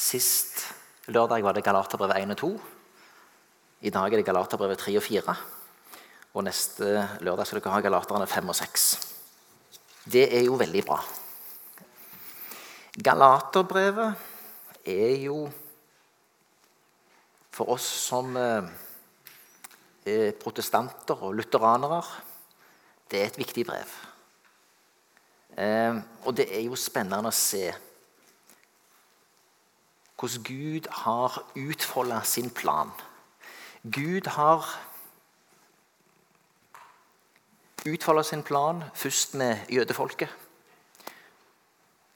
[0.00, 0.62] Sist
[1.12, 2.48] lørdag var det Galaterbrevet 1 og 2.
[3.84, 5.34] I dag er det Galaterbrevet 3 og 4.
[6.32, 8.86] Og neste lørdag skal dere ha Galaterne 5 og 6.
[10.08, 10.96] Det er jo veldig bra.
[12.96, 15.42] Galaterbrevet er jo
[17.52, 18.72] for oss som eh,
[20.08, 22.00] er protestanter og lutheranere
[23.10, 23.92] det er et viktig brev.
[25.60, 27.66] Eh, og det er jo spennende å se
[30.20, 32.90] hvordan Gud har utfolda sin plan.
[33.82, 34.66] Gud har
[37.86, 40.28] utfolda sin plan først med jødefolket.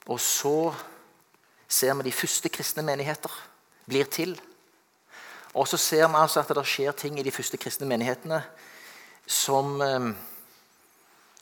[0.05, 0.73] Og så
[1.67, 3.31] ser vi de første kristne menigheter
[3.85, 4.41] blir til.
[5.53, 8.43] Og så ser vi altså at det skjer ting i de første kristne menighetene
[9.25, 10.11] som eh,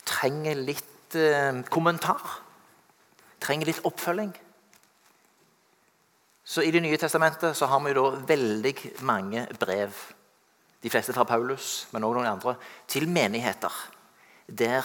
[0.06, 2.40] trenger litt eh, kommentar.
[3.44, 4.32] Trenger litt oppfølging.
[6.44, 9.94] Så I Det nye testamentet så har vi da veldig mange brev,
[10.84, 12.56] de fleste fra Paulus, men også noen andre,
[12.88, 13.72] til menigheter.
[14.48, 14.84] Der,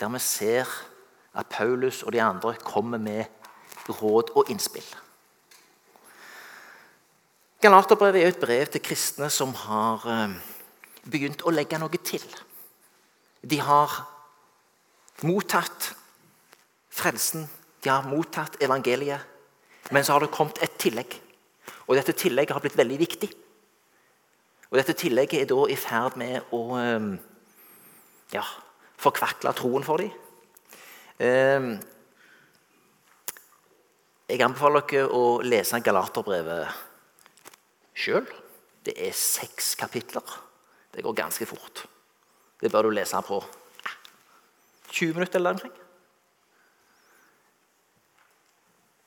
[0.00, 0.68] der vi ser
[1.36, 3.24] at Paulus og de andre kommer med
[3.88, 4.86] råd og innspill.
[7.60, 10.34] Galaterbrevet er et brev til kristne som har eh,
[11.08, 12.24] begynt å legge noe til.
[13.40, 13.94] De har
[15.24, 15.94] mottatt
[16.92, 17.46] frelsen,
[17.80, 19.35] de har mottatt evangeliet.
[19.90, 21.18] Men så har det kommet et tillegg.
[21.86, 23.28] Og dette tillegget har blitt veldig viktig.
[24.70, 27.12] Og dette tillegget er da i ferd med å ehm,
[28.34, 28.42] ja,
[28.98, 30.10] forkvakle troen for dem.
[31.22, 31.70] Ehm,
[34.26, 36.66] jeg anbefaler dere å lese Galaterbrevet
[37.94, 38.26] sjøl.
[38.82, 40.26] Det er seks kapitler.
[40.90, 41.86] Det går ganske fort.
[42.58, 43.38] Det bør du lese på
[44.90, 45.85] 20 minutter eller omkring.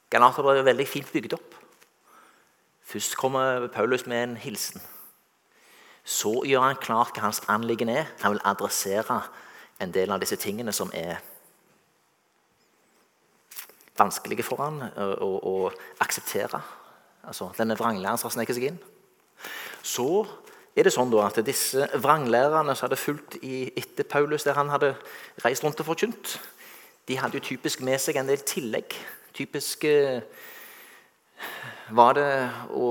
[0.09, 1.57] Galaterbrevet er veldig fint bygd opp.
[2.89, 4.81] Først kommer Paulus med en hilsen.
[6.03, 8.07] Så gjør han klart hva hans anliggende er.
[8.23, 9.19] Han vil adressere
[9.79, 11.19] en del av disse tingene som er
[13.99, 15.55] vanskelige for han å, å
[16.01, 16.61] akseptere.
[17.29, 18.79] Altså denne vranglæren som har sneket seg inn.
[19.85, 20.25] Så
[20.73, 24.95] er det sånn at disse vranglærerne som hadde fulgt i, etter Paulus der han hadde
[25.43, 26.39] reist rundt og forkynt,
[27.05, 28.97] de hadde jo typisk med seg en del tillegg
[29.39, 29.85] Typisk
[31.95, 32.31] var det
[32.75, 32.89] å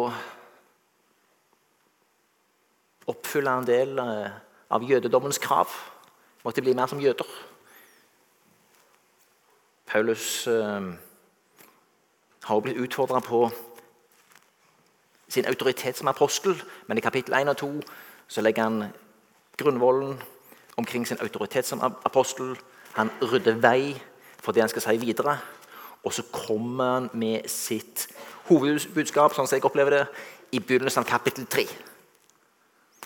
[3.13, 4.31] oppfylle en del eh,
[4.73, 5.75] av jødedommens krav.
[6.47, 7.29] Måtte bli mer som jøder.
[9.93, 10.89] Paulus eh,
[12.49, 13.43] har blitt utfordra på
[15.29, 16.57] sin autoritet som apostel,
[16.87, 17.71] men i kapittel 1 og 2
[18.29, 18.89] så legger han
[19.61, 20.17] grunnvollen
[20.81, 22.57] omkring sin autoritet som apostel.
[22.97, 24.01] Han rydder vei
[24.41, 25.37] for det han skal si videre.
[26.09, 28.07] Og så kommer han med sitt
[28.49, 30.05] hovedbudskap sånn som jeg opplever det,
[30.57, 31.67] i begynnelsen av kapittel 3.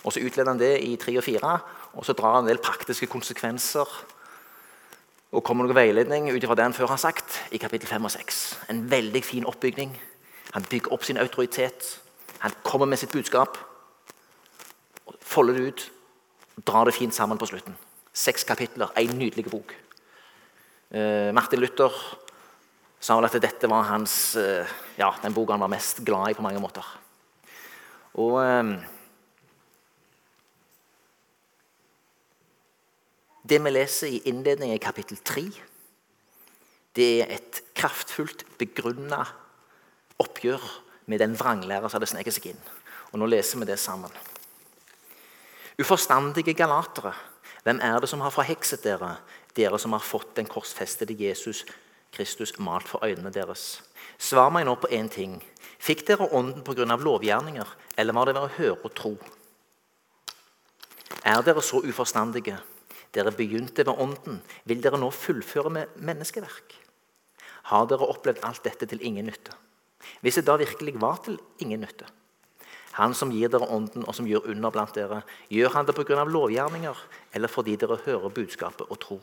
[0.04, 1.52] Og Så utleder han det i 3 og 4,
[1.98, 3.90] og så drar han en del praktiske konsekvenser
[5.32, 8.12] og kommer noe veiledning ut ifra det han før har sagt i kapittel 5 og
[8.14, 8.40] 6.
[8.70, 9.94] En veldig fin oppbygning.
[10.52, 12.00] Han bygger opp sin autoritet.
[12.44, 13.56] Han kommer med sitt budskap.
[15.20, 15.86] Folder det ut.
[16.66, 17.74] Drar det fint sammen på slutten.
[18.12, 19.72] Seks kapitler, en nydelig bok.
[20.92, 21.90] Uh, Martin Luther
[23.02, 26.38] sa vel at dette var hans, eh, ja, den boka han var mest glad i
[26.38, 26.86] på mange måter.
[28.14, 28.74] Og eh,
[33.42, 35.42] Det vi leser i innledningen i kapittel 3,
[36.94, 39.24] det er et kraftfullt begrunna
[40.22, 40.62] oppgjør
[41.10, 42.62] med den vranglæra som hadde sneket seg inn.
[43.10, 44.14] Og Nå leser vi det sammen.
[45.80, 47.16] Uforstandige galatere,
[47.66, 49.16] hvem er det som har forhekset dere,
[49.58, 51.64] dere som har fått den korsfestede Jesus
[52.12, 53.82] Kristus malt for øynene deres.
[54.18, 55.38] Svar meg nå på én ting.
[55.80, 56.84] Fikk dere ånden pga.
[56.96, 59.16] lovgjerninger, eller var det ved å høre og tro?
[61.24, 62.58] Er dere så uforstandige?
[63.14, 64.40] Dere begynte ved ånden.
[64.64, 66.74] Vil dere nå fullføre med menneskeverk?
[67.70, 69.52] Har dere opplevd alt dette til ingen nytte?
[70.20, 72.06] Hvis det da virkelig var til ingen nytte?
[72.98, 76.24] Han som gir dere ånden, og som gjør under blant dere, gjør han det pga.
[76.24, 76.96] lovgjerninger,
[77.32, 79.22] eller fordi dere hører budskapet og tror?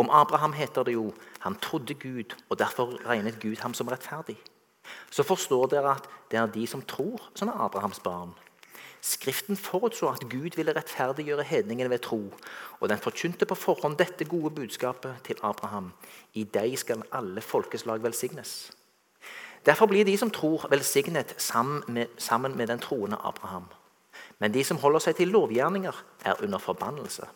[0.00, 1.10] Om Abraham heter det jo
[1.44, 4.38] han trodde Gud, og derfor regnet Gud ham som rettferdig.
[5.10, 8.32] Så forstår dere at det er de som tror, som er Abrahams barn.
[9.00, 12.32] Skriften forutså at Gud ville rettferdiggjøre hedningene ved tro,
[12.80, 15.92] og den forkynte på forhånd dette gode budskapet til Abraham.
[16.34, 18.72] I deg skal alle folkeslag velsignes.
[19.66, 23.68] Derfor blir de som tror, velsignet sammen med, sammen med den troende Abraham.
[24.38, 27.28] Men de som holder seg til lovgjerninger, er under forbannelse.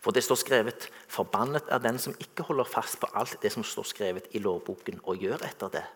[0.00, 3.64] For det står skrevet 'Forbannet er den som ikke holder fast på alt det som
[3.64, 5.90] står skrevet i lovboken, og gjør etter det'.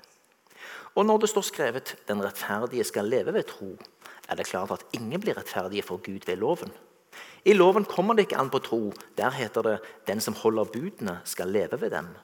[0.94, 3.78] Og når det står skrevet 'den rettferdige skal leve ved tro',
[4.28, 6.72] er det klart at ingen blir rettferdige for Gud ved loven.
[7.44, 8.92] I loven kommer det ikke an på tro.
[9.18, 12.16] Der heter det 'den som holder budene, skal leve ved dem'.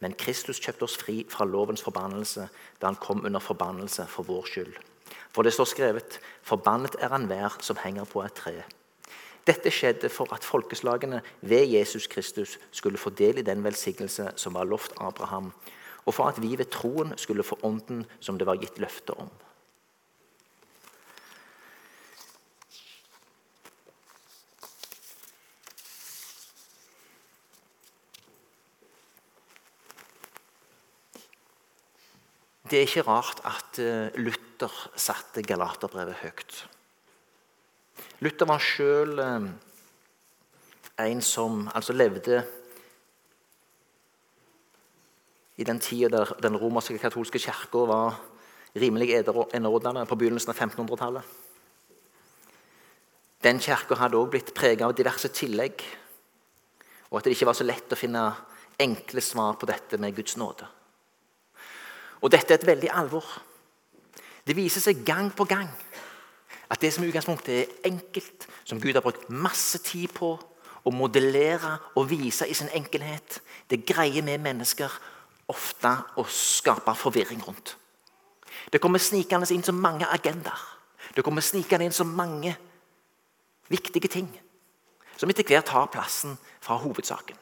[0.00, 2.48] Men Kristus kjøpte oss fri fra lovens forbannelse
[2.80, 4.74] da han kom under forbannelse for vår skyld.
[5.30, 8.81] For det står skrevet 'Forbannet er enhver som henger på et tre'.
[9.46, 14.54] Dette skjedde for at folkeslagene ved Jesus Kristus skulle få del i den velsignelse som
[14.54, 15.50] var lovt Abraham,
[16.06, 19.30] og for at vi ved troen skulle få ånden som det var gitt løfte om.
[32.72, 36.62] Det er ikke rart at eh, Luther satte Galaterbrevet høyt.
[38.22, 39.46] Luther var sjøl eh,
[41.02, 42.36] en som altså levde
[45.58, 48.20] i den tida der den romerske katolske kirka var
[48.78, 51.24] rimelig enerådende på begynnelsen av 1500-tallet.
[53.42, 55.82] Den kirka hadde også blitt preget av diverse tillegg,
[57.10, 58.22] og at det ikke var så lett å finne
[58.80, 60.68] enkle svar på dette med Guds nåde.
[62.22, 63.26] Og dette er et veldig alvor.
[64.46, 65.74] Det viser seg gang på gang
[66.72, 70.32] at det som i utgangspunktet er enkelt, som Gud har brukt masse tid på
[70.82, 74.92] å modellere og vise i sin enkelhet, det greier vi mennesker
[75.52, 77.76] ofte å skape forvirring rundt.
[78.72, 80.60] Det kommer snikende inn så mange agendaer.
[81.12, 82.54] Det kommer snikende inn så mange
[83.68, 84.30] viktige ting
[85.16, 87.36] som etter hvert tar plassen fra hovedsaken.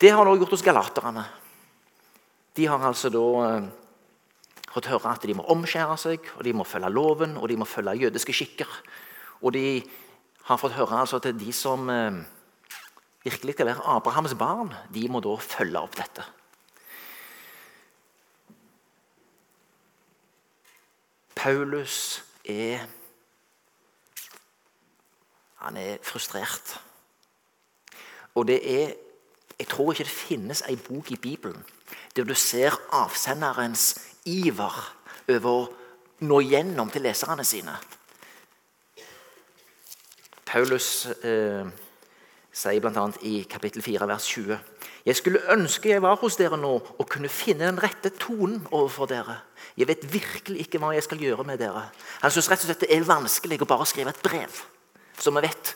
[0.00, 1.24] Det har nå gjort hos galaterne.
[2.56, 3.66] De har altså da eh,
[4.76, 7.68] fått høre at de må omskjære seg, og de må følge loven og de må
[7.68, 8.72] følge jødiske skikker.
[9.40, 9.80] Og de
[10.48, 12.18] har fått høre altså at de som eh,
[13.24, 16.26] virkelig skal være Abrahams barn, de må da følge opp dette.
[21.36, 22.86] Paulus er
[25.56, 26.76] Han er frustrert.
[28.34, 28.94] Og det er
[29.58, 31.64] Jeg tror ikke det finnes ei bok i Bibelen
[32.16, 34.76] der du ser avsenderens iver
[35.32, 35.66] over å
[36.26, 37.74] nå gjennom til leserne sine.
[40.46, 41.66] Paulus eh,
[42.56, 43.06] sier bl.a.
[43.26, 44.58] i kapittel 4, vers 20.:
[45.06, 49.10] Jeg skulle ønske jeg var hos dere nå og kunne finne den rette tonen overfor
[49.10, 49.40] dere.
[49.76, 51.88] Jeg vet virkelig ikke hva jeg skal gjøre med dere.
[52.22, 54.62] Han syns rett og slett det er vanskelig å bare skrive et brev.
[55.20, 55.74] Som vi vet,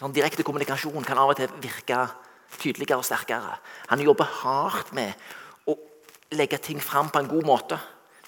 [0.00, 2.06] sånn Direkte kommunikasjon kan av og til virke
[2.58, 3.58] tydeligere og sterkere.
[3.92, 5.14] Han jobber hardt med
[6.30, 7.78] legge ting fram på en god måte.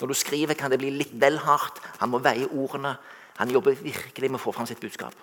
[0.00, 1.80] Når du skriver, kan det bli litt vel hardt.
[2.00, 2.94] Han må veie ordene.
[3.36, 5.14] Han jobber virkelig med å få fram sitt budskap.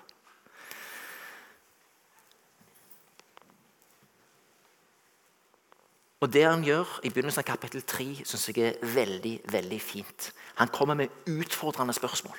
[6.19, 10.31] Og Det han gjør i begynnelsen av kapittel 3, syns jeg er veldig veldig fint.
[10.57, 12.37] Han kommer med utfordrende spørsmål.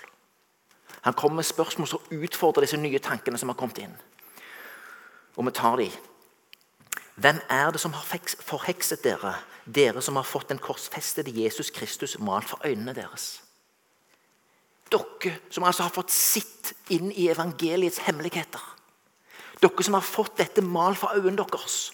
[1.06, 3.94] Han kommer med spørsmål som utfordrer disse nye tankene som har kommet inn.
[5.36, 5.94] Og vi tar dem
[7.18, 8.06] hvem er det som har
[8.46, 9.34] forhekset dere,
[9.66, 13.40] dere som har fått den korsfestede Jesus Kristus malt for øynene deres?
[14.92, 18.62] Dere som altså har fått sitt inn i evangeliets hemmeligheter.
[19.58, 21.90] Dere som har fått dette malt for øynene deres.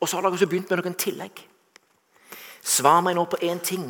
[0.00, 1.40] Og så har dere også begynt med noen tillegg.
[2.62, 3.88] Svar meg nå på én ting.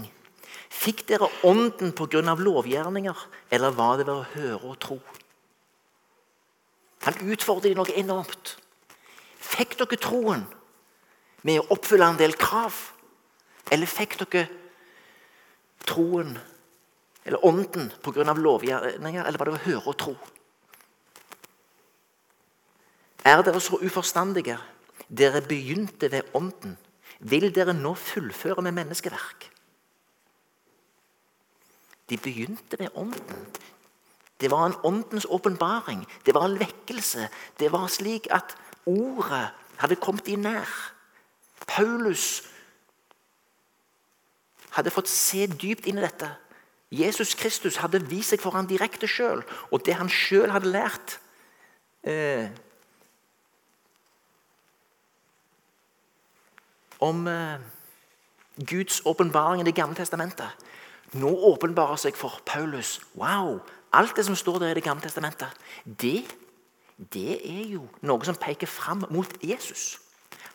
[0.72, 2.22] Fikk dere ånden pga.
[2.38, 3.18] lovgjerninger,
[3.50, 5.00] eller var det ved å høre og tro?
[7.02, 8.56] Han utfordrer noe enormt.
[9.52, 10.46] Fikk dere troen
[11.46, 12.76] med å oppfylle en del krav?
[13.72, 14.46] Eller fikk dere
[15.86, 16.36] troen
[17.24, 18.34] eller ånden pga.
[18.34, 20.14] lovgjerninger, eller var det å høre og tro?
[23.24, 24.58] Er dere så uforstandige?
[25.08, 26.76] Dere begynte ved ånden.
[27.20, 29.50] Vil dere nå fullføre med menneskeverk?
[32.10, 33.46] De begynte ved ånden.
[34.40, 36.02] Det var en åndens åpenbaring.
[36.26, 37.28] Det var en vekkelse.
[37.58, 40.68] Det var slik at Ordet hadde kommet de nær.
[41.66, 42.42] Paulus
[44.72, 46.30] hadde fått se dypt inn i dette.
[46.92, 49.40] Jesus Kristus hadde vist seg for ham direkte sjøl,
[49.72, 51.16] og det han sjøl hadde lært
[52.04, 52.50] eh,
[57.02, 57.58] Om eh,
[58.62, 60.46] Guds åpenbaring i Det gamle testamentet.
[61.18, 63.00] Nå åpenbarer seg for Paulus.
[63.18, 63.58] Wow!
[63.92, 65.50] Alt det som står der i Det gamle testamentet,
[65.84, 66.22] det
[67.12, 69.98] det er jo noe som peker fram mot Jesus.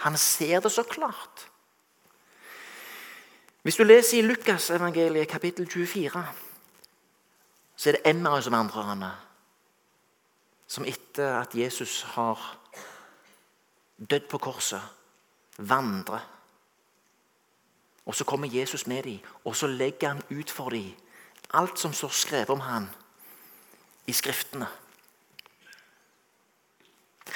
[0.05, 1.47] Han ser det så klart.
[3.61, 6.23] Hvis du leser i Lukasevangeliet kapittel 24,
[7.75, 9.11] så er det Emmaus-vandrerne
[10.67, 12.39] som etter at Jesus har
[13.97, 14.81] dødd på korset,
[15.57, 16.25] vandrer
[18.07, 20.95] Og så kommer Jesus med dem, og så legger han ut for dem
[21.53, 22.89] alt som står skrevet om ham
[24.07, 24.67] i Skriftene.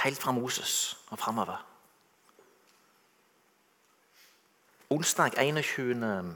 [0.04, 1.66] Helt fra Moses og framover.
[4.90, 6.36] Onsdag 21.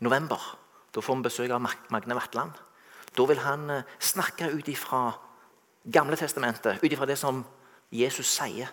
[0.00, 0.58] november
[0.94, 2.56] da får vi besøk av Magne Vatland.
[3.16, 5.12] Da vil han eh, snakke ut ifra
[5.88, 7.38] Gamle testamentet, ut ifra det som
[7.94, 8.68] Jesus sier.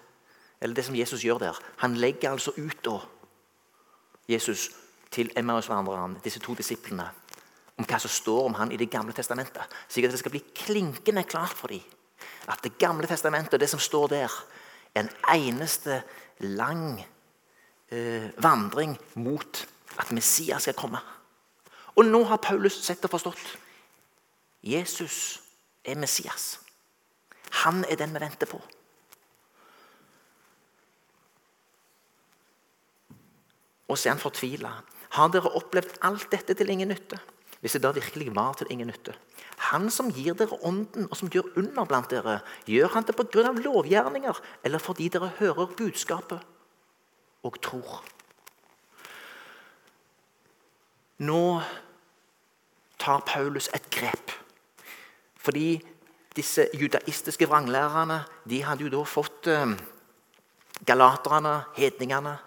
[0.59, 1.59] Eller det som Jesus gjør der.
[1.83, 2.97] Han legger altså ut da
[4.27, 4.69] Jesus
[5.11, 7.05] til Emmaus-vandreren, disse to disiplene,
[7.77, 9.63] om hva som står om han i Det gamle testamentet.
[9.87, 11.94] Slik at det skal bli klinkende klart for dem
[12.47, 14.31] at Det gamle testamentet og det som står der,
[14.95, 16.03] er en eneste
[16.39, 17.05] lang
[17.91, 19.67] eh, vandring mot
[19.99, 20.99] at Messias skal komme.
[21.95, 23.43] Og nå har Paulus sett og forstått.
[24.63, 25.41] Jesus
[25.85, 26.59] er Messias.
[27.63, 28.59] Han er den vi venter på.
[33.87, 34.71] Og så er han fortvila.
[35.15, 37.19] Har dere opplevd alt dette til ingen nytte?
[37.65, 39.15] Hvis det da virkelig var til ingen nytte.
[39.71, 42.35] Han som gir dere ånden, og som gjør under blant dere,
[42.69, 43.49] gjør han det pga.
[43.57, 46.43] lovgjerninger eller fordi dere hører budskapet
[47.41, 48.03] og tror?
[51.17, 51.61] Nå
[52.99, 54.31] tar Paulus et grep.
[55.35, 55.81] Fordi
[56.35, 58.19] disse judaistiske vranglærerne
[58.49, 59.73] de hadde jo da fått eh,
[60.85, 62.37] galaterne, hedningene,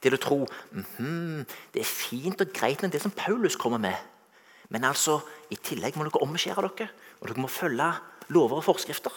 [0.00, 1.44] til å tro mm -hmm,
[1.74, 3.96] det er fint og greit med det som Paulus kommer med.
[4.68, 5.20] Men altså,
[5.50, 6.88] i tillegg må dere omskjære dere,
[7.20, 7.88] og dere må følge
[8.34, 9.14] lover og forskrifter.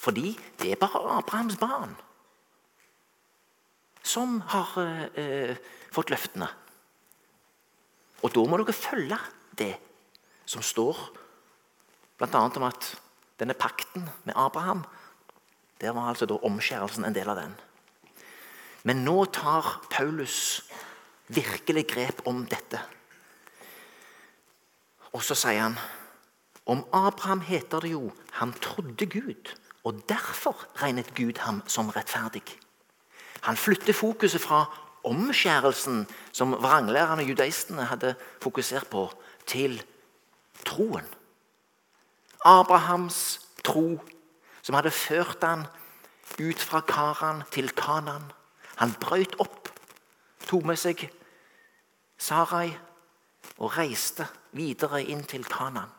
[0.00, 1.94] Fordi det er bare Abrahams barn
[4.10, 4.72] som har
[5.18, 5.56] eh,
[5.92, 6.48] fått løftene.
[8.24, 9.18] Og da må dere følge
[9.60, 9.74] det
[10.48, 10.98] som står
[12.20, 12.40] bl.a.
[12.40, 12.88] om at
[13.40, 14.82] denne pakten med Abraham
[15.80, 17.54] der var altså da omskjærelsen en del av den.
[18.84, 20.60] Men nå tar Paulus
[21.32, 22.80] virkelig grep om dette.
[25.12, 25.78] Og så sier han
[26.70, 32.44] om Abraham heter det jo han trodde Gud, og derfor regnet Gud ham som rettferdig.
[33.40, 34.66] Han flytter fokuset fra
[35.04, 39.08] omskjærelsen som vranglærerne judaistene hadde fokusert på,
[39.46, 39.82] til
[40.66, 41.06] troen.
[42.44, 43.98] Abrahams tro,
[44.62, 45.64] som hadde ført han
[46.40, 48.32] ut fra Karan til Kanan.
[48.76, 49.68] Han brøt opp,
[50.46, 51.08] tok med seg
[52.20, 52.76] Sarai
[53.60, 54.26] og reiste
[54.56, 55.90] videre inn til Kanan.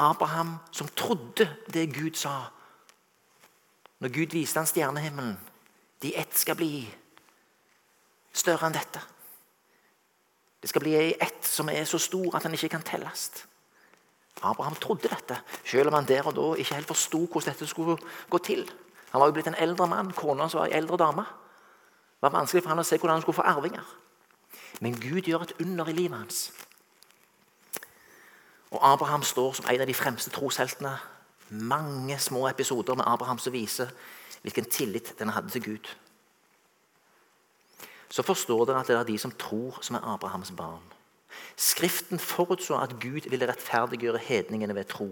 [0.00, 2.48] Abraham som trodde det Gud sa
[4.02, 5.36] når Gud viste han stjernehimmelen.
[6.02, 6.80] De ett skal bli
[8.34, 8.98] større enn dette.
[10.58, 13.44] Det skal bli ei ett som er så stor at den ikke kan telles.
[14.42, 17.94] Abraham trodde dette, selv om han der og da ikke helt forsto hvordan dette skulle
[18.30, 18.64] gå til.
[19.12, 21.22] Han var jo blitt en eldre mann, kona som var ei eldre dame.
[21.22, 23.86] Det var vanskelig for han å se hvordan han skulle få arvinger.
[24.80, 26.52] Men Gud gjør et under i livet hans.
[28.70, 30.96] Og Abraham står som en av de fremste trosheltene.
[31.50, 33.92] Mange små episoder med Abraham som viser
[34.42, 35.92] hvilken tillit den hadde til Gud
[38.12, 40.84] så forstår dere at det er de som tror, som er Abrahams barn.
[41.56, 45.08] Skriften forutså at Gud ville rettferdiggjøre hedningene ved tro,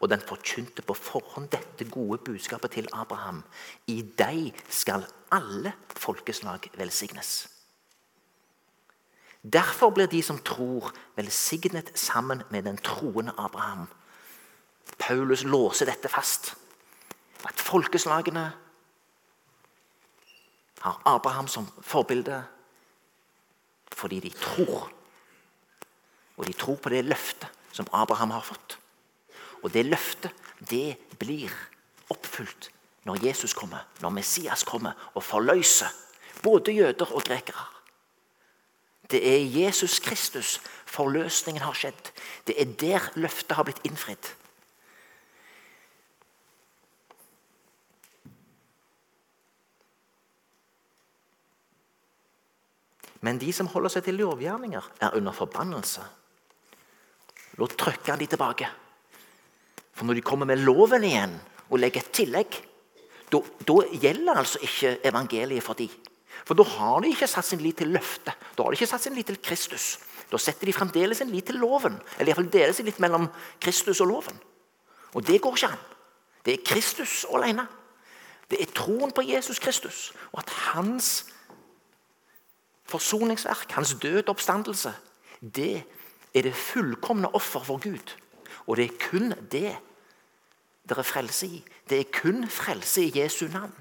[0.00, 3.42] og den forkynte på forhånd dette gode budskapet til Abraham.
[3.90, 7.55] I deg skal alle folkeslag velsignes.
[9.42, 13.86] Derfor blir de som tror, velsignet sammen med den troende Abraham.
[14.98, 16.54] Paulus låser dette fast.
[17.44, 18.52] At folkeslagene
[20.80, 22.44] har Abraham som forbilde
[23.96, 24.90] fordi de tror.
[26.36, 28.78] Og de tror på det løftet som Abraham har fått.
[29.62, 31.52] Og det løftet, det blir
[32.12, 32.70] oppfylt
[33.06, 35.88] når Jesus kommer, når Messias kommer og forløser
[36.42, 37.75] både jøder og grekere.
[39.10, 42.10] Det er Jesus Kristus forløsningen har skjedd.
[42.46, 44.32] Det er der løftet har blitt innfridd.
[53.26, 56.04] Men de som holder seg til lovgjerninger, er under forbannelse.
[57.56, 58.68] Da trykker han de tilbake.
[59.96, 61.34] For når de kommer med loven igjen
[61.70, 62.58] og legger et tillegg,
[63.32, 63.40] da,
[63.98, 65.90] gjelder altså ikke evangeliet for dem.
[66.44, 68.34] For da har de ikke satt sin lit til løftet.
[68.56, 69.96] Da har de ikke satt sin lit til Kristus.
[70.30, 71.96] Da setter de fremdeles sin lit til loven.
[72.18, 73.28] Eller iallfall deler seg litt mellom
[73.62, 74.38] Kristus og loven.
[75.14, 75.84] Og det går ikke an.
[76.46, 77.66] Det er Kristus alene.
[78.50, 81.26] Det er troen på Jesus Kristus og at hans
[82.86, 84.92] forsoningsverk, hans død oppstandelse,
[85.40, 85.82] det
[86.34, 88.14] er det fullkomne offer for Gud.
[88.66, 89.74] Og det er kun det
[90.88, 91.64] det er frelse i.
[91.90, 93.74] Det er kun frelse i Jesu navn.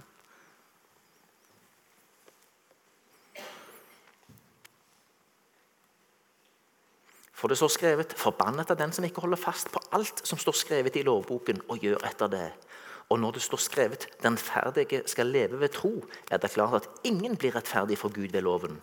[7.45, 10.51] For det står skrevet 'Forbannet er den som ikke holder fast på alt som står
[10.51, 12.65] skrevet i lovboken, og gjør etter det'.
[13.09, 16.89] Og når det står skrevet 'Den ferdige skal leve ved tro', er det klart at
[17.03, 18.81] ingen blir rettferdig for Gud ved loven.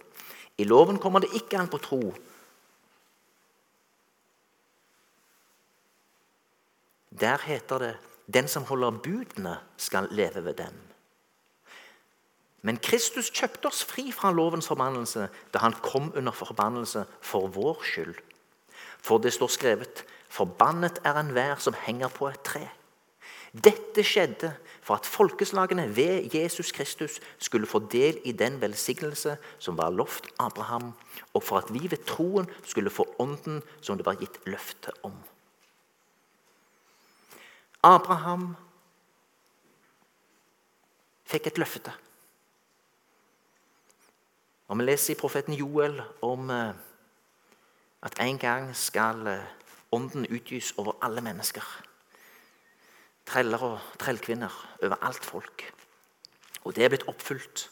[0.58, 2.14] I loven kommer det ikke an på tro.
[7.20, 7.96] Der heter det
[8.34, 10.92] 'Den som holder budene, skal leve ved dem'.
[12.62, 17.82] Men Kristus kjøpte oss fri fra lovens forbannelse da han kom under forbannelse for vår
[17.82, 18.14] skyld.
[19.02, 22.68] For det står skrevet:" Forbannet er enhver som henger på et tre.
[23.52, 29.76] Dette skjedde for at folkeslagene ved Jesus Kristus skulle få del i den velsignelse som
[29.76, 30.94] var lovt Abraham,
[31.34, 35.12] og for at vi ved troen skulle få ånden som det var gitt løfte om.
[37.82, 38.54] Abraham
[41.28, 41.92] fikk et løfte.
[44.68, 46.72] Og Vi leser i profeten Joel om eh,
[48.02, 49.44] at en gang skal eh,
[49.92, 51.64] ånden utgis over alle mennesker.
[53.26, 55.74] Treller og trellkvinner over alt folk.
[56.64, 57.68] Og det er blitt oppfylt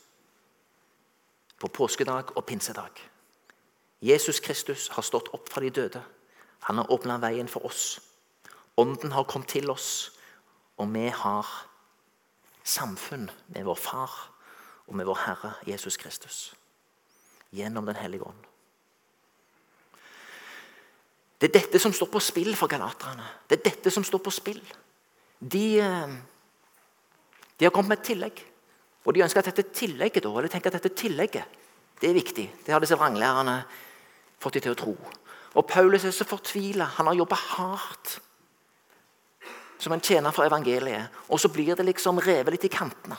[1.61, 3.03] på påskedag og pinsedag.
[4.03, 6.03] Jesus Kristus har stått opp fra de døde.
[6.69, 8.01] Han har åpna veien for oss.
[8.77, 10.13] Ånden har kommet til oss,
[10.77, 11.47] og vi har
[12.65, 14.15] samfunn med vår Far
[14.87, 16.55] og med vår Herre Jesus Kristus
[17.53, 18.50] gjennom Den hellige ånd.
[21.41, 23.25] Det er dette som står på spill for galaterne.
[23.49, 24.61] Det er dette som står på spill.
[25.41, 26.17] De, eh,
[27.57, 28.45] de har kommet med et tillegg.
[29.05, 31.57] Og de ønsker at dette tillegget da, eller tenker at dette tillegget
[32.01, 32.47] det er viktig.
[32.67, 33.63] Det har disse vranglærerne
[34.41, 34.95] fått de til å tro.
[35.55, 36.87] Og Paulus er så fortvila.
[36.97, 38.21] Han har jobba hardt
[39.81, 41.09] som en tjener for evangeliet.
[41.29, 43.19] Og så blir det liksom revet litt i kantene.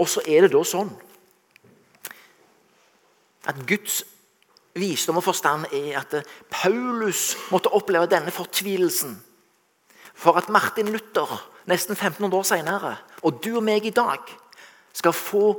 [0.00, 0.92] Og så er det da sånn
[3.44, 4.02] at Guds
[4.74, 6.16] visdom og forstand er at
[6.50, 9.16] Paulus måtte oppleve denne fortvilelsen
[10.14, 11.30] for at Martin Luther
[11.70, 14.20] nesten 1500 år senere, og du og meg i dag,
[14.94, 15.56] skal få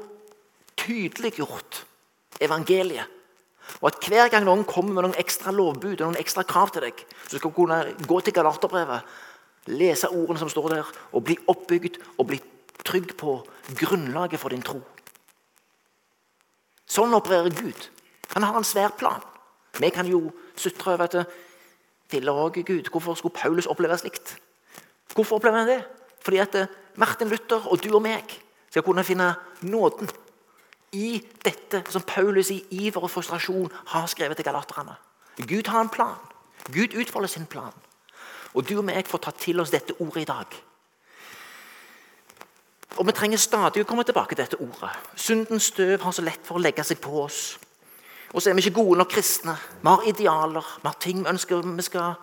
[0.79, 1.81] tydeliggjort
[2.41, 3.11] evangeliet.
[3.81, 6.85] Og at hver gang noen kommer med noen ekstra lovbud og noen ekstra krav til
[6.85, 9.07] deg, så skal du kunne gå til Galaterbrevet,
[9.73, 12.39] lese ordene som står der, og bli oppbygd og bli
[12.85, 13.39] trygg på
[13.81, 14.77] grunnlaget for din tro.
[16.85, 17.89] Sånn opererer Gud.
[18.33, 19.21] Han har en svær plan.
[19.79, 21.27] Vi kan jo sutre over at
[22.09, 22.89] Filler òg Gud.
[22.91, 24.37] Hvorfor skulle Paulus oppleve slikt?
[25.13, 25.83] Hvorfor opplever han det?
[26.21, 28.37] Fordi at Martin Luther og du og meg
[28.69, 30.09] skal kunne finne nåden
[30.95, 34.95] i dette som Paulus i iver og frustrasjon har skrevet til galaterne.
[35.37, 36.19] Gud har en plan.
[36.73, 37.73] Gud utfolder sin plan.
[38.53, 40.55] Og du og meg får ta til oss dette ordet i dag.
[42.95, 44.91] Og Vi trenger stadig å komme tilbake til dette ordet.
[45.15, 47.57] Syndens støv har så lett for å legge seg på oss.
[48.33, 49.57] Og så er vi ikke gode nok kristne.
[49.81, 52.13] Vi har idealer, vi har ting vi ønsker vi skal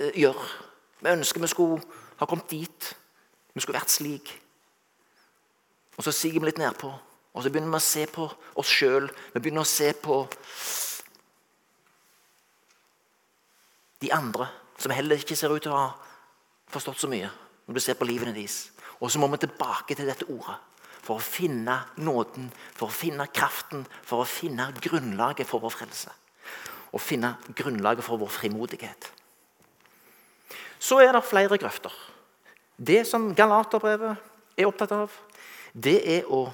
[0.00, 0.48] uh, gjøre.
[1.00, 1.82] Vi ønsker vi skulle
[2.18, 2.96] ha kommet dit.
[3.54, 4.32] Vi skulle vært slik.
[5.96, 6.92] Og så siger vi litt nedpå.
[7.34, 8.26] Og så begynner vi å se på
[8.58, 9.08] oss sjøl.
[9.34, 10.20] Vi begynner å se på
[14.02, 14.46] de andre,
[14.78, 15.88] som heller ikke ser ut til å ha
[16.70, 17.30] forstått så mye.
[17.66, 18.70] Når du ser på livene deres.
[18.98, 20.56] Og så må vi tilbake til dette ordet
[21.08, 26.12] for å finne nåden, for å finne kraften, for å finne grunnlaget for vår frelse.
[26.92, 29.08] Og finne grunnlaget for vår frimodighet.
[30.78, 31.94] Så er det flere grøfter.
[32.76, 34.20] Det som Galaterbrevet
[34.58, 35.14] er opptatt av,
[35.72, 36.44] det er å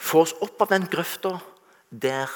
[0.00, 1.34] få oss opp av den grøfta
[1.90, 2.30] der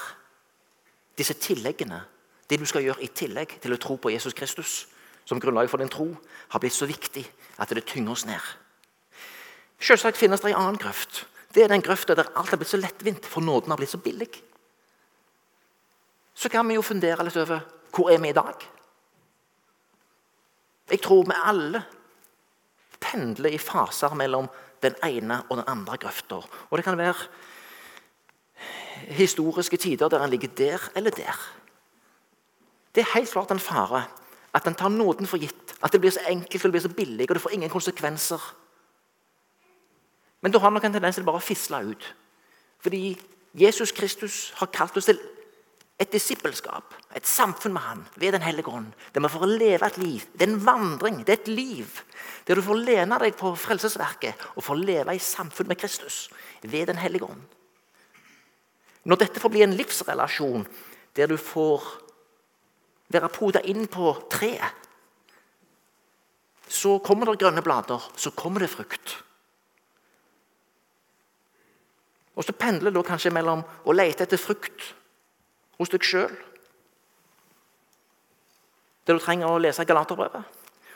[1.15, 2.03] disse tilleggene,
[2.51, 4.83] det du skal gjøre i tillegg til å tro på Jesus Kristus
[5.25, 6.11] som grunnlag for din tro,
[6.51, 7.23] har blitt så viktig
[7.63, 8.43] at det tynger oss ned.
[9.81, 11.25] Selvsagt finnes det en annen grøft.
[11.55, 14.01] Det er den grøfta der alt har blitt så lettvint, for nåden har blitt så
[14.03, 14.31] billig.
[16.35, 17.63] Så kan vi jo fundere litt over
[17.95, 18.65] hvor er vi i dag.
[20.91, 21.85] Jeg tror vi alle
[23.01, 24.49] pendler i faser mellom
[24.83, 26.41] den ene og den andre grøfta.
[26.71, 27.29] Og det kan være
[29.15, 31.39] historiske tider der en ligger der eller der.
[32.95, 34.05] Det er helt klart en fare
[34.55, 35.75] at en tar nåden for gitt.
[35.83, 38.41] At det blir så enkelt og det blir så billig, og det får ingen konsekvenser.
[40.45, 42.11] Men da har nok en tendens til bare å fisle ut.
[42.85, 43.15] Fordi
[43.57, 45.17] Jesus Kristus har kalt oss til
[45.97, 48.93] et disippelskap, et samfunn med Han ved Den hellige ånd.
[49.15, 50.27] Der vi får leve et liv.
[50.35, 52.03] Det er en vandring, det er et liv.
[52.45, 56.29] Der du får lene deg på frelsesverket og får leve i samfunn med Kristus
[56.63, 57.41] ved Den hellige ånd.
[59.05, 60.67] Når dette får bli en livsrelasjon
[61.17, 61.85] der du får
[63.09, 64.83] være poda inn på treet,
[66.69, 69.23] så kommer det grønne blader, så kommer det frukt.
[72.35, 74.91] Og så pendler du kanskje mellom å lete etter frukt
[75.79, 76.35] hos deg sjøl
[79.05, 80.47] der du trenger å lese Galaterbrevet.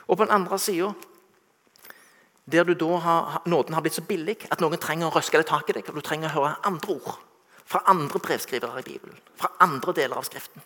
[0.08, 0.94] Og på den andre sida
[2.48, 5.48] der du da har, nåden har blitt så billig at noen trenger å røske deg
[5.50, 7.18] tak i deg, og du trenger å høre andre ord
[7.68, 10.64] fra andre brevskrivere i Bibelen, fra andre deler av Skriften.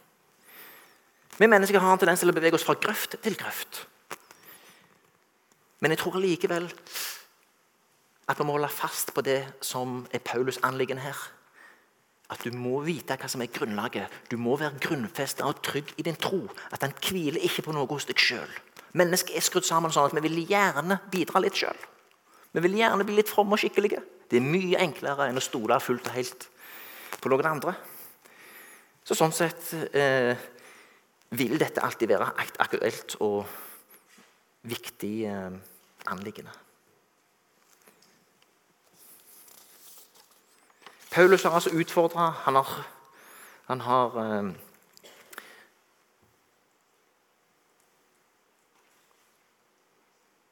[1.40, 3.80] Vi mennesker har en tendens til å bevege oss fra grøft til grøft.
[5.82, 6.68] Men jeg tror likevel
[8.32, 11.18] at vi må holde fast på det som er Paulus' anliggende her.
[12.32, 14.08] At du må vite hva som er grunnlaget.
[14.30, 16.46] Du må være grunnfesta og trygg i din tro.
[16.72, 18.48] At den hviler ikke på noe hos deg sjøl.
[18.96, 21.76] Mennesket er skrudd sammen sånn at vi vil gjerne bidra litt sjøl.
[22.52, 24.00] Vi vil gjerne bli litt fromme og skikkelige.
[24.28, 26.48] Det er mye enklere enn å stole fullt og helt
[27.20, 27.76] på noen andre.
[29.04, 30.32] Så Sånn sett eh,
[31.36, 32.30] vil dette alltid være
[32.64, 33.42] aktuelt og
[34.68, 35.56] viktig eh,
[36.12, 36.52] anliggende.
[41.12, 42.70] Paulus har altså utfordra Han har,
[43.68, 44.52] han har eh,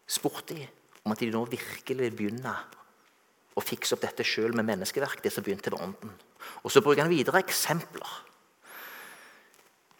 [0.07, 0.66] spurt dem
[1.05, 2.53] om at de nå virkelig vil begynne
[3.57, 6.12] å fikse opp dette sjøl med menneskeverk, det som begynte ved Ånden.
[6.62, 8.12] Og Så bruker han videre eksempler.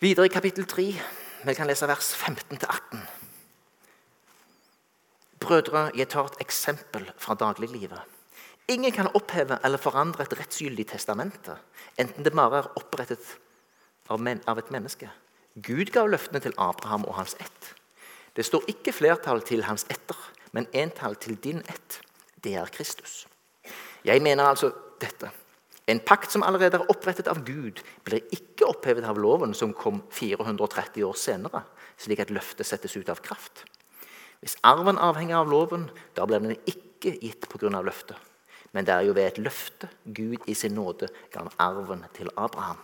[0.01, 0.87] Videre i kapittel 3,
[1.49, 3.01] vi kan lese vers 15-18.
[5.41, 8.20] Brødre, jeg tar et eksempel fra dagliglivet.
[8.71, 11.57] Ingen kan oppheve eller forandre et rettsgyldig testamente,
[11.99, 13.33] enten det bare er opprettet
[14.11, 15.09] av, et menneske.
[15.59, 17.73] Gud gav løftene til Abraham og hans ett.
[18.37, 20.19] Det står ikke flertall til hans etter,
[20.55, 21.99] men entall til din ett.
[22.39, 23.27] Det er Kristus.
[24.07, 24.71] Jeg mener altså
[25.03, 25.33] dette.
[25.91, 30.05] En pakt som allerede er opprettet av Gud, blir ikke opphevet av loven som kom
[30.15, 31.65] 430 år senere,
[31.99, 33.65] slik at løftet settes ut av kraft.
[34.41, 37.81] Hvis arven avhenger av loven, da blir den ikke gitt pga.
[37.83, 38.30] løftet.
[38.73, 42.79] Men det er jo ved et løfte Gud i sin nåde ga arven til Abraham.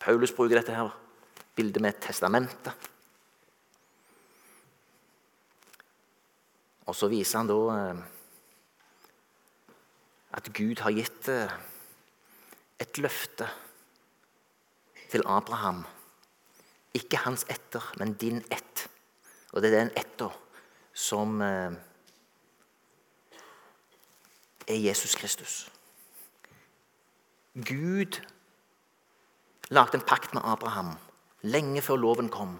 [0.00, 0.92] Paulus bruker dette her
[1.56, 2.74] bildet med testamentet.
[6.86, 8.02] Og så viser han da eh,
[10.38, 11.56] at Gud har gitt eh,
[12.78, 13.48] et løfte
[15.10, 15.82] til Abraham.
[16.94, 18.86] Ikke hans etter, men din ett.
[19.52, 20.36] Og det er den etter
[20.96, 21.74] som eh,
[24.66, 25.70] er Jesus Kristus.
[27.54, 28.20] Gud
[29.70, 30.96] lagde en pakt med Abraham
[31.42, 32.58] lenge før loven kom.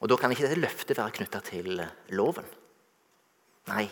[0.00, 2.46] Og Da kan ikke dette løftet være knytta til eh, loven.
[3.70, 3.86] Nei.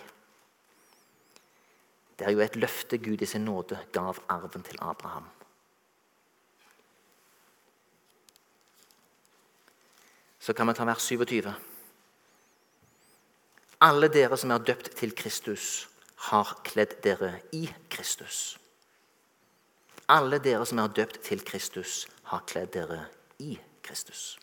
[2.18, 5.28] Det er jo et løfte Gud i sin nåde gav arven til Abraham.
[10.40, 11.54] Så kan vi ta vers 27.
[13.80, 15.88] Alle dere som er døpt til Kristus,
[16.20, 18.58] har kledd dere i Kristus.
[20.10, 23.04] Alle dere som er døpt til Kristus, har kledd dere
[23.38, 24.38] i Kristus.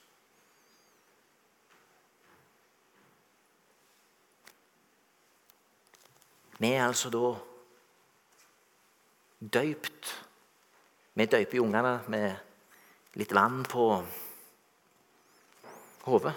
[6.58, 7.36] Vi er altså da
[9.40, 10.14] døypt.
[11.14, 13.86] Vi døyper ungene med litt vann på
[16.08, 16.34] hodet.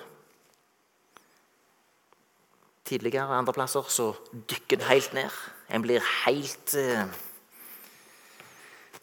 [2.90, 4.09] Tidligere andre plasser så
[4.50, 5.37] dykker en helt ned.
[5.70, 7.05] En blir helt eh,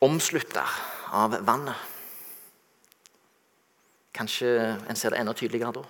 [0.04, 0.66] omslutta
[1.16, 1.86] av vannet.
[4.18, 4.50] Kanskje
[4.90, 5.86] en ser det enda tydeligere da.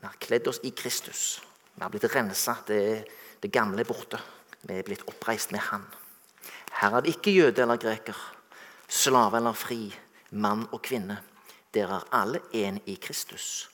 [0.00, 1.42] Vi har kledd oss i Kristus.
[1.74, 2.56] Vi har blitt rensa.
[2.64, 2.80] Det
[3.44, 4.16] det gamle er borte.
[4.64, 5.82] Vi er blitt oppreist med Han.
[6.80, 8.16] Her er det ikke jøde eller greker,
[8.88, 9.92] slave eller fri,
[10.30, 11.18] mann og kvinne.
[11.74, 13.68] Dere er alle én i Kristus.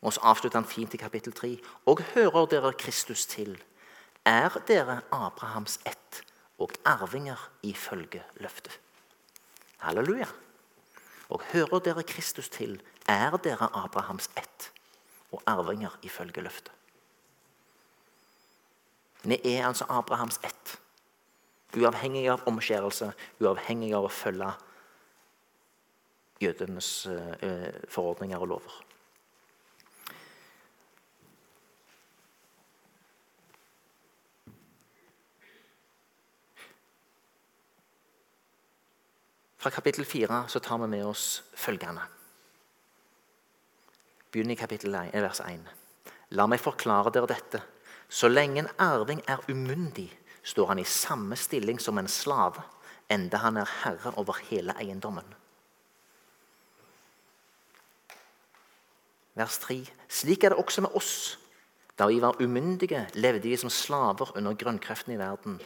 [0.00, 1.58] Og så avslutter han fint i kapittel 3.
[1.86, 3.62] Og hører dere Kristus til,
[4.24, 6.22] er dere Abrahams ett
[6.58, 8.80] og arvinger ifølge løftet.
[9.78, 10.26] Halleluja.
[11.28, 14.72] Og hører dere Kristus til, er dere Abrahams ett
[15.32, 16.72] og arvinger ifølge løftet.
[19.22, 20.80] Vi er altså Abrahams ett.
[21.76, 24.48] Uavhengig av omskjærelse, uavhengig av å følge
[26.40, 28.78] jødenes uh, forordninger og lover.
[39.60, 42.00] Fra kapittel 4 så tar vi med oss følgende.
[44.32, 45.66] Begynn i kapittel 1, vers 1.
[46.32, 47.60] La meg forklare dere dette.
[48.08, 50.08] Så lenge en arving er umyndig,
[50.42, 52.62] står han i samme stilling som en slave,
[53.12, 55.28] enda han er herre over hele eiendommen.
[59.36, 59.76] Vers 3.
[60.08, 61.36] Slik er det også med oss.
[62.00, 65.60] Da vi var umyndige, levde vi som slaver under grønnkreftene i verden.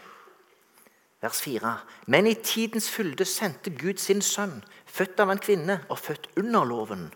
[1.25, 1.75] Vers 4.
[2.07, 6.67] Men i tidens fylde sendte Gud sin sønn, født av en kvinne og født under
[6.69, 7.07] loven.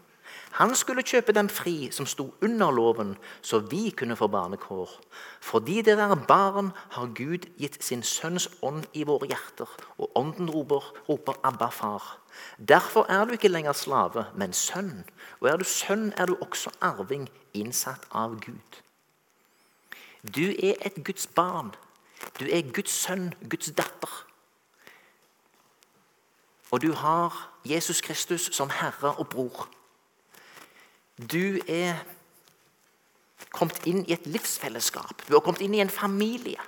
[0.56, 3.10] Han skulle kjøpe dem fri som sto under loven,
[3.42, 4.90] så vi kunne få barnekår.
[5.44, 9.68] Fordi dere er barn, har Gud gitt sin sønns ånd i våre hjerter,
[9.98, 12.16] og ånden roper, roper 'Abba, far'.
[12.58, 15.04] Derfor er du ikke lenger slave, men sønn.
[15.40, 18.80] Og er du sønn, er du også arving, innsatt av Gud.
[20.24, 21.74] Du er et Guds barn.
[22.38, 24.24] Du er Guds sønn, Guds datter.
[26.70, 29.68] Og du har Jesus Kristus som herre og bror.
[31.18, 31.98] Du er
[33.50, 35.24] kommet inn i et livsfellesskap.
[35.26, 36.60] Du har kommet inn i en familie.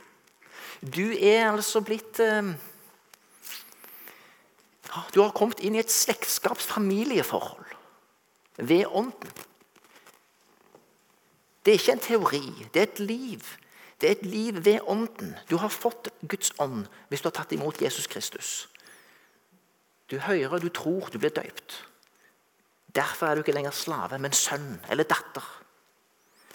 [0.80, 2.54] Du er altså blitt eh,
[5.14, 7.76] Du har kommet inn i et slektskapsfamilieforhold
[8.56, 9.30] ved Ånden.
[11.64, 13.44] Det er ikke en teori, det er et liv.
[14.00, 15.36] Det er et liv ved Ånden.
[15.50, 18.68] Du har fått Guds ånd hvis du har tatt imot Jesus Kristus.
[20.10, 21.84] Du hører, du tror, du blir døypt.
[22.94, 25.44] Derfor er du ikke lenger slave, men sønn eller datter.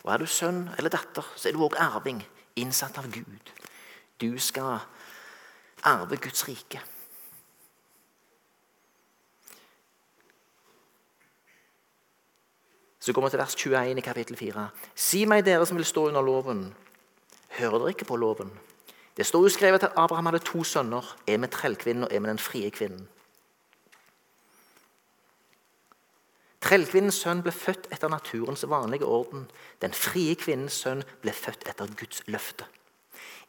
[0.03, 2.19] Og er du sønn eller datter, så er du òg arving,
[2.60, 3.53] innsatt av Gud.
[4.21, 4.81] Du skal
[5.84, 6.81] arve Guds rike.
[12.99, 14.67] Så kommer vi til vers 21 i kapittel 4.
[14.95, 16.67] Si meg, dere som vil stå under loven,
[17.59, 18.51] hører dere ikke på loven?
[19.17, 22.29] Det står jo skrevet at Abraham hadde to sønner, en med trellkvinnen og en med
[22.29, 23.07] den frie kvinnen.
[26.65, 29.45] Trellkvinnens sønn ble født etter naturens vanlige orden.
[29.83, 32.65] Den frie kvinnens sønn ble født etter Guds løfte.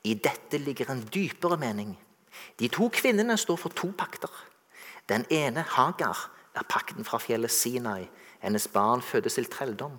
[0.05, 1.95] I dette ligger en dypere mening.
[2.61, 4.31] De to kvinnene står for to pakter.
[5.09, 8.07] Den ene, Hagar, er pakten fra fjellet Sinai.
[8.45, 9.97] Hennes barn fødes til trelldom.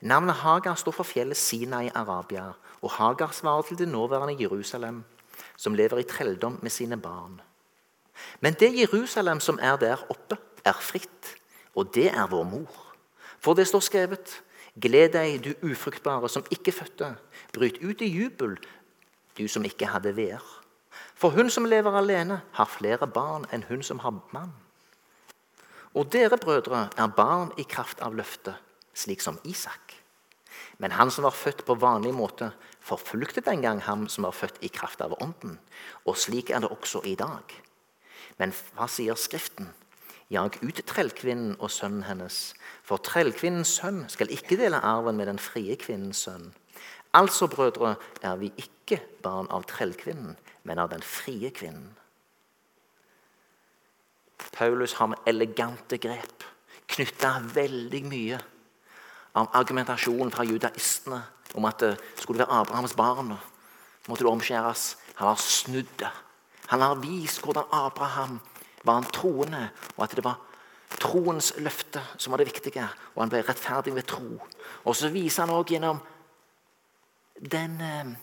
[0.00, 5.04] Navnet Hagar står for fjellet Sina i Arabia, og Hagar svarer til det nåværende Jerusalem,
[5.56, 7.40] som lever i trelldom med sine barn.
[8.40, 11.36] Men det Jerusalem som er der oppe, er fritt,
[11.74, 12.94] og det er vår mor.
[13.40, 14.42] For det står skrevet:"
[14.82, 17.14] Gled deg, du ufruktbare som ikke fødte.
[17.52, 18.58] Bryt ut i jubel,
[19.38, 20.42] du som ikke hadde veer.
[21.14, 24.52] For hun som lever alene, har flere barn enn hun som har mann.
[25.94, 28.54] Og dere brødre er barn i kraft av løftet,
[28.92, 29.85] slik som Isak.
[30.78, 32.50] Men han som var født på vanlig måte,
[32.84, 35.56] forfulgte den gang ham som var født i kraft av ånden.
[36.04, 37.54] Og slik er det også i dag.
[38.36, 39.72] Men hva sier Skriften?
[40.28, 45.38] Jag ut trellkvinnen og sønnen hennes, for trellkvinnens sønn skal ikke dele arven med den
[45.38, 46.50] frie kvinnens sønn.
[47.14, 50.34] Altså, brødre, er vi ikke barn av trellkvinnen,
[50.66, 51.94] men av den frie kvinnen.
[54.52, 56.44] Paulus har med elegante grep
[56.90, 58.42] knytta veldig mye
[59.36, 61.22] argumentasjonen fra judaistene
[61.54, 63.34] om at det skulle være Abrahams barn,
[64.08, 64.96] måtte det omskjæres.
[65.16, 66.12] Han har snudd det
[66.66, 68.40] han har vist hvordan Abraham
[68.82, 70.40] var en troende, og at det var
[71.00, 72.88] troens løfte som var det viktige.
[73.14, 74.40] Og han ble rettferdig ved tro.
[74.84, 76.00] Og så viser han òg gjennom
[77.36, 78.14] den eh,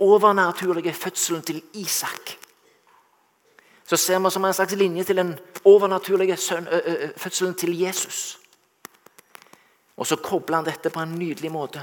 [0.00, 2.36] overnaturlige fødselen til Isak.
[3.84, 5.34] Så ser vi som en slags linje til den
[5.64, 8.38] overnaturlige søn, ø, ø, fødselen til Jesus.
[9.96, 11.82] Og så kobler han dette på en nydelig måte.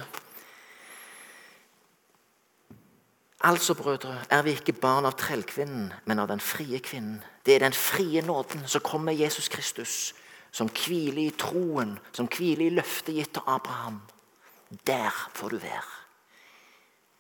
[3.42, 7.22] Altså, brødre, er vi ikke barn av trellkvinnen, men av den frie kvinnen.
[7.46, 10.14] Det er den frie nåden som kommer Jesus Kristus,
[10.52, 14.02] som hviler i troen, som hviler i løftet gitt til Abraham.
[14.88, 15.96] Der får du være.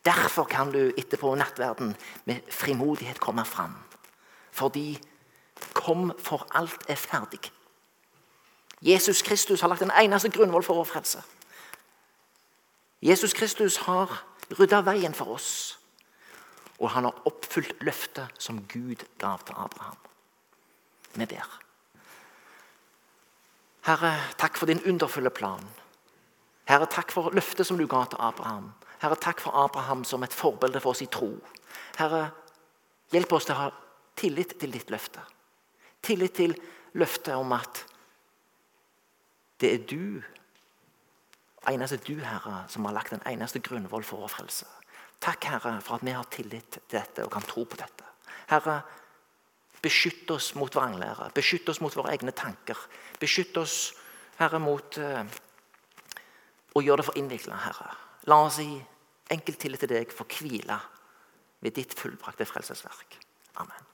[0.05, 3.77] Derfor kan du etterpå nattverden med frimodighet komme fram.
[4.51, 4.99] Fordi
[5.73, 7.51] kom, for alt er ferdig.
[8.81, 11.23] Jesus Kristus har lagt en eneste grunnvoll for vår frelse.
[13.01, 14.11] Jesus Kristus har
[14.59, 15.79] rydda veien for oss.
[16.79, 19.97] Og han har oppfylt løftet som Gud gav til Abraham.
[21.13, 21.59] Vi ber.
[23.87, 25.63] Herre, takk for din underfulle plan.
[26.69, 28.71] Herre, takk for løftet som du ga til Abraham.
[29.01, 31.31] Herre, takk for Abraham som et forbilde for oss i tro.
[31.97, 32.29] Herre,
[33.11, 33.69] hjelp oss til å ha
[34.19, 35.23] tillit til ditt løfte.
[36.05, 36.55] Tillit til
[36.99, 37.83] løftet om at
[39.59, 40.21] det er du,
[41.69, 44.67] eneste du, Herre, som har lagt den eneste grunnvoll for vår frelse.
[45.19, 48.07] Takk, Herre, for at vi har tillit til dette og kan tro på dette.
[48.49, 48.79] Herre,
[49.83, 51.29] beskytt oss mot vranglære.
[51.35, 52.79] Beskytt oss mot våre egne tanker.
[53.19, 53.93] Beskytt oss,
[54.39, 55.23] Herre, mot uh,
[56.75, 57.91] å gjøre det for innvikla, Herre.
[58.31, 58.71] La oss i
[59.33, 60.79] enkel tillit til deg få hvile
[61.59, 63.19] ved ditt fullbrakte frelsesverk.
[63.59, 63.87] Amen.